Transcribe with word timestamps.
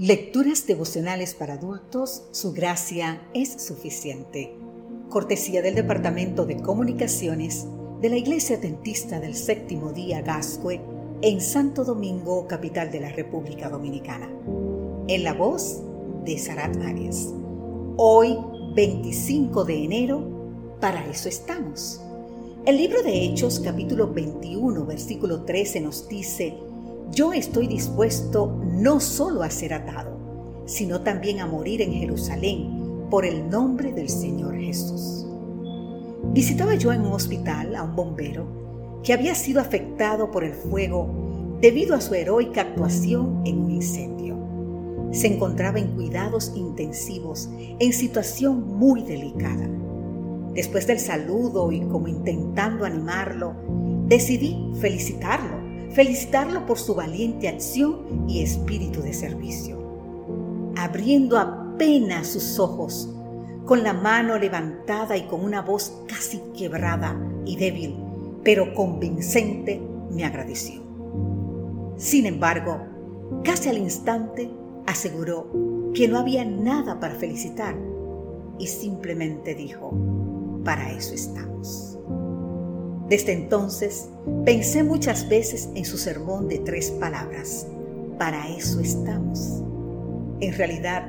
Lecturas 0.00 0.66
devocionales 0.66 1.34
para 1.34 1.54
adultos, 1.54 2.22
su 2.30 2.54
gracia 2.54 3.20
es 3.34 3.62
suficiente. 3.62 4.56
Cortesía 5.10 5.60
del 5.60 5.74
Departamento 5.74 6.46
de 6.46 6.56
Comunicaciones 6.56 7.66
de 8.00 8.08
la 8.08 8.16
Iglesia 8.16 8.56
Dentista 8.56 9.20
del 9.20 9.34
Séptimo 9.34 9.92
Día 9.92 10.22
Gascue 10.22 10.80
en 11.20 11.42
Santo 11.42 11.84
Domingo, 11.84 12.46
capital 12.48 12.90
de 12.90 13.00
la 13.00 13.10
República 13.10 13.68
Dominicana. 13.68 14.30
En 15.06 15.22
la 15.22 15.34
voz 15.34 15.82
de 16.24 16.38
Sarat 16.38 16.78
Arias. 16.78 17.34
Hoy, 17.98 18.38
25 18.74 19.64
de 19.66 19.84
enero, 19.84 20.76
para 20.80 21.06
eso 21.10 21.28
estamos. 21.28 22.00
El 22.64 22.78
libro 22.78 23.02
de 23.02 23.22
Hechos, 23.22 23.60
capítulo 23.60 24.10
21, 24.10 24.86
versículo 24.86 25.42
13, 25.42 25.82
nos 25.82 26.08
dice, 26.08 26.54
yo 27.12 27.34
estoy 27.34 27.66
dispuesto 27.66 28.59
no 28.80 28.98
solo 28.98 29.42
a 29.42 29.50
ser 29.50 29.74
atado, 29.74 30.64
sino 30.64 31.02
también 31.02 31.40
a 31.40 31.46
morir 31.46 31.82
en 31.82 31.92
Jerusalén 31.92 33.08
por 33.10 33.26
el 33.26 33.50
nombre 33.50 33.92
del 33.92 34.08
Señor 34.08 34.56
Jesús. 34.56 35.26
Visitaba 36.32 36.74
yo 36.76 36.92
en 36.92 37.02
un 37.02 37.12
hospital 37.12 37.76
a 37.76 37.82
un 37.82 37.94
bombero 37.94 38.46
que 39.02 39.12
había 39.12 39.34
sido 39.34 39.60
afectado 39.60 40.30
por 40.30 40.44
el 40.44 40.54
fuego 40.54 41.58
debido 41.60 41.94
a 41.94 42.00
su 42.00 42.14
heroica 42.14 42.62
actuación 42.62 43.42
en 43.44 43.58
un 43.58 43.70
incendio. 43.70 44.38
Se 45.12 45.26
encontraba 45.26 45.78
en 45.78 45.88
cuidados 45.88 46.52
intensivos, 46.54 47.50
en 47.78 47.92
situación 47.92 48.78
muy 48.78 49.02
delicada. 49.02 49.68
Después 50.54 50.86
del 50.86 51.00
saludo 51.00 51.70
y 51.70 51.80
como 51.80 52.08
intentando 52.08 52.86
animarlo, 52.86 53.54
decidí 54.06 54.72
felicitarlo 54.80 55.59
felicitarlo 55.92 56.66
por 56.66 56.78
su 56.78 56.94
valiente 56.94 57.48
acción 57.48 58.26
y 58.28 58.42
espíritu 58.42 59.02
de 59.02 59.12
servicio. 59.12 59.78
Abriendo 60.76 61.38
apenas 61.38 62.28
sus 62.28 62.58
ojos, 62.58 63.08
con 63.66 63.82
la 63.82 63.92
mano 63.92 64.38
levantada 64.38 65.16
y 65.16 65.22
con 65.22 65.44
una 65.44 65.62
voz 65.62 65.92
casi 66.08 66.40
quebrada 66.56 67.16
y 67.44 67.56
débil, 67.56 67.96
pero 68.42 68.74
convincente, 68.74 69.80
me 70.10 70.24
agradeció. 70.24 70.82
Sin 71.96 72.26
embargo, 72.26 72.80
casi 73.44 73.68
al 73.68 73.78
instante 73.78 74.50
aseguró 74.86 75.46
que 75.94 76.08
no 76.08 76.18
había 76.18 76.44
nada 76.44 76.98
para 76.98 77.14
felicitar 77.14 77.76
y 78.58 78.66
simplemente 78.66 79.54
dijo, 79.54 79.92
para 80.64 80.90
eso 80.92 81.14
estamos. 81.14 81.98
Desde 83.10 83.32
entonces 83.32 84.08
pensé 84.44 84.84
muchas 84.84 85.28
veces 85.28 85.68
en 85.74 85.84
su 85.84 85.98
sermón 85.98 86.46
de 86.46 86.60
tres 86.60 86.92
palabras. 86.92 87.66
Para 88.20 88.48
eso 88.48 88.78
estamos. 88.78 89.64
En 90.38 90.54
realidad, 90.54 91.08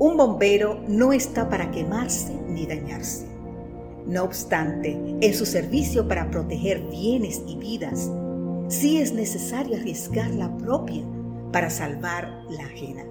un 0.00 0.16
bombero 0.16 0.80
no 0.88 1.12
está 1.12 1.48
para 1.48 1.70
quemarse 1.70 2.36
ni 2.48 2.66
dañarse. 2.66 3.28
No 4.08 4.24
obstante, 4.24 4.98
en 5.20 5.34
su 5.34 5.46
servicio 5.46 6.08
para 6.08 6.32
proteger 6.32 6.80
bienes 6.90 7.40
y 7.46 7.56
vidas, 7.56 8.10
sí 8.66 8.98
es 8.98 9.12
necesario 9.12 9.76
arriesgar 9.76 10.30
la 10.32 10.54
propia 10.56 11.04
para 11.52 11.70
salvar 11.70 12.42
la 12.50 12.64
ajena. 12.64 13.04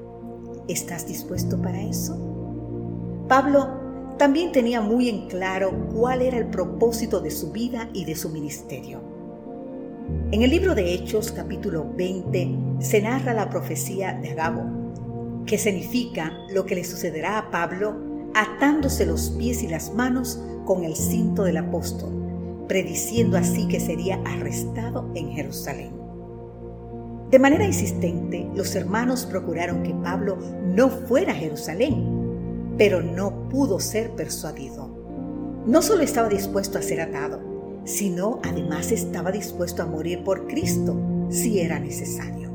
¿Estás 0.67 1.07
dispuesto 1.07 1.61
para 1.61 1.81
eso? 1.81 2.17
Pablo 3.29 3.84
también 4.17 4.51
tenía 4.51 4.81
muy 4.81 5.09
en 5.09 5.27
claro 5.27 5.71
cuál 5.93 6.21
era 6.21 6.37
el 6.37 6.47
propósito 6.47 7.19
de 7.19 7.31
su 7.31 7.51
vida 7.51 7.89
y 7.93 8.05
de 8.05 8.15
su 8.15 8.29
ministerio. 8.29 9.01
En 10.31 10.41
el 10.41 10.51
libro 10.51 10.75
de 10.75 10.93
Hechos 10.93 11.31
capítulo 11.31 11.85
20 11.95 12.55
se 12.79 13.01
narra 13.01 13.33
la 13.33 13.49
profecía 13.49 14.13
de 14.13 14.31
Agabo, 14.31 14.63
que 15.45 15.57
significa 15.57 16.31
lo 16.49 16.65
que 16.65 16.75
le 16.75 16.83
sucederá 16.83 17.37
a 17.37 17.51
Pablo 17.51 17.95
atándose 18.33 19.05
los 19.05 19.31
pies 19.31 19.63
y 19.63 19.67
las 19.67 19.93
manos 19.93 20.41
con 20.65 20.83
el 20.83 20.95
cinto 20.95 21.43
del 21.43 21.57
apóstol, 21.57 22.11
prediciendo 22.67 23.37
así 23.37 23.67
que 23.67 23.79
sería 23.79 24.21
arrestado 24.25 25.09
en 25.15 25.31
Jerusalén. 25.31 25.91
De 27.31 27.39
manera 27.39 27.65
insistente, 27.65 28.47
los 28.55 28.75
hermanos 28.75 29.25
procuraron 29.25 29.83
que 29.83 29.93
Pablo 29.95 30.37
no 30.63 30.89
fuera 30.89 31.33
a 31.33 31.35
Jerusalén, 31.35 32.14
pero 32.77 33.01
no 33.01 33.49
pudo 33.49 33.79
ser 33.79 34.11
persuadido. 34.11 34.89
No 35.65 35.81
solo 35.81 36.03
estaba 36.03 36.29
dispuesto 36.29 36.77
a 36.77 36.81
ser 36.81 37.01
atado, 37.01 37.39
sino 37.85 38.39
además 38.43 38.91
estaba 38.91 39.31
dispuesto 39.31 39.83
a 39.83 39.85
morir 39.85 40.23
por 40.23 40.47
Cristo 40.47 40.95
si 41.29 41.59
era 41.59 41.79
necesario. 41.79 42.49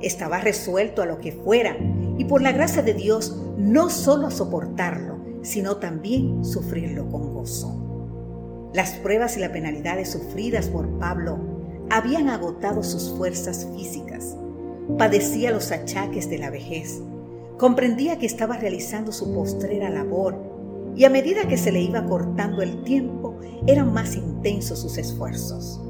Estaba 0.00 0.38
resuelto 0.38 1.02
a 1.02 1.06
lo 1.06 1.18
que 1.18 1.32
fuera 1.32 1.76
y 2.18 2.24
por 2.24 2.42
la 2.42 2.52
gracia 2.52 2.82
de 2.82 2.94
Dios 2.94 3.36
no 3.56 3.88
solo 3.88 4.26
a 4.26 4.30
soportarlo, 4.30 5.18
sino 5.42 5.76
también 5.76 6.44
sufrirlo 6.44 7.08
con 7.08 7.32
gozo. 7.32 8.70
Las 8.74 8.92
pruebas 8.92 9.36
y 9.36 9.40
las 9.40 9.50
penalidades 9.50 10.10
sufridas 10.10 10.68
por 10.68 10.86
Pablo 10.98 11.38
habían 11.88 12.28
agotado 12.28 12.82
sus 12.82 13.10
fuerzas 13.16 13.66
físicas. 13.74 14.36
Padecía 14.98 15.50
los 15.50 15.72
achaques 15.72 16.28
de 16.28 16.38
la 16.38 16.50
vejez 16.50 17.00
Comprendía 17.58 18.18
que 18.18 18.26
estaba 18.26 18.58
realizando 18.58 19.12
su 19.12 19.32
postrera 19.32 19.88
labor 19.88 20.36
y 20.94 21.04
a 21.04 21.10
medida 21.10 21.48
que 21.48 21.56
se 21.56 21.72
le 21.72 21.80
iba 21.80 22.04
cortando 22.04 22.60
el 22.62 22.82
tiempo 22.84 23.38
eran 23.66 23.92
más 23.92 24.14
intensos 24.14 24.80
sus 24.80 24.98
esfuerzos. 24.98 25.80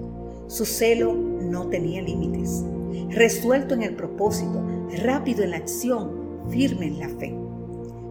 Su 0.47 0.65
celo 0.65 1.15
no 1.15 1.69
tenía 1.69 2.03
límites. 2.03 2.65
Resuelto 3.10 3.75
en 3.75 3.82
el 3.82 3.97
propósito, 3.97 4.65
rápido 5.03 5.43
en 5.43 5.50
la 5.50 5.56
acción, 5.56 6.47
firme 6.50 6.87
en 6.87 6.99
la 7.00 7.09
fe. 7.09 7.34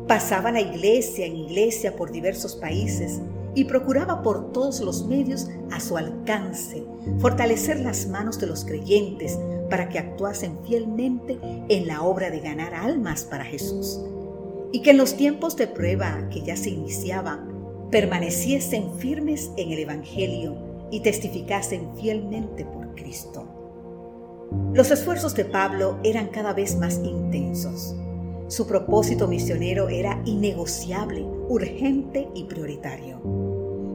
Pasaba 0.08 0.52
la 0.52 0.62
iglesia 0.62 1.26
en 1.26 1.38
iglesia 1.38 1.96
por 1.96 2.12
diversos 2.12 2.56
países 2.56 3.22
y 3.56 3.66
procuraba 3.66 4.22
por 4.22 4.52
todos 4.52 4.82
los 4.82 5.08
medios 5.08 5.50
a 5.72 5.80
su 5.80 5.98
alcance 5.98 6.84
fortalecer 7.20 7.80
las 7.80 8.08
manos 8.08 8.40
de 8.40 8.48
los 8.48 8.66
creyentes 8.66 9.40
para 9.70 9.90
que 9.90 9.98
actuasen 9.98 10.60
fielmente 10.66 11.40
en 11.70 11.88
la 11.88 12.04
obra 12.04 12.30
de 12.30 12.42
ganar 12.42 12.74
almas 12.74 13.24
para 13.24 13.46
Jesús 13.46 14.00
y 14.72 14.82
que 14.82 14.92
en 14.92 14.98
los 14.98 15.16
tiempos 15.16 15.56
de 15.56 15.68
prueba 15.68 16.28
que 16.30 16.42
ya 16.42 16.56
se 16.58 16.70
iniciaban 16.70 17.56
permaneciesen 17.92 18.94
firmes 18.98 19.52
en 19.58 19.72
el 19.72 19.80
Evangelio 19.80 20.56
y 20.92 21.00
testificasen 21.00 21.96
fielmente 21.96 22.66
por 22.66 22.94
Cristo. 22.96 23.48
Los 24.74 24.92
esfuerzos 24.92 25.34
de 25.36 25.46
Pablo 25.46 25.98
eran 26.04 26.28
cada 26.28 26.54
vez 26.54 26.78
más 26.78 27.00
intensos. 27.04 27.96
Su 28.48 28.68
propósito 28.68 29.28
misionero 29.28 29.90
era 29.90 30.22
innegociable, 30.26 31.24
urgente 31.50 32.30
y 32.36 32.44
prioritario. 32.44 33.20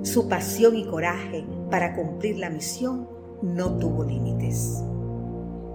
Su 0.03 0.28
pasión 0.28 0.77
y 0.77 0.84
coraje 0.87 1.44
para 1.71 1.94
cumplir 1.94 2.38
la 2.38 2.50
misión 2.50 3.09
no 3.43 3.78
tuvo 3.78 4.03
límites. 4.03 4.83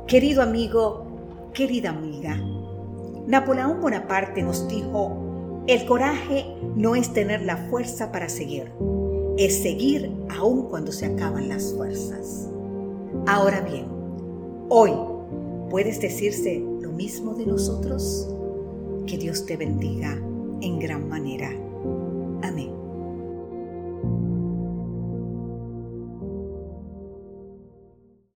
Querido 0.08 0.42
amigo, 0.42 1.06
querida 1.54 1.92
amiga, 1.92 2.38
Napoleón 3.28 3.80
Bonaparte 3.82 4.44
nos 4.44 4.68
dijo, 4.68 5.64
el 5.68 5.86
coraje 5.86 6.46
no 6.76 6.96
es 6.96 7.14
tener 7.14 7.44
la 7.44 7.58
fuerza 7.70 8.12
para 8.12 8.28
seguir, 8.28 8.72
es 9.38 9.64
seguir 9.64 10.12
aun 10.38 10.64
cuando 10.70 10.92
se 10.92 11.06
acaban 11.06 11.48
las 11.48 11.74
fuerzas. 11.74 12.50
Ahora 13.26 13.62
bien, 13.62 13.88
hoy 14.70 14.92
puedes 15.70 16.02
decirse 16.02 16.64
lo 16.82 16.92
mismo 16.92 17.34
de 17.34 17.46
nosotros. 17.46 18.35
Que 19.08 19.18
Dios 19.18 19.46
te 19.46 19.56
bendiga 19.56 20.14
en 20.62 20.80
gran 20.80 21.08
manera. 21.08 21.50
Amén. 22.42 22.85